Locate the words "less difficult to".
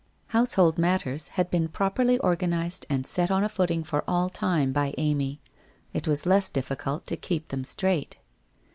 6.25-7.15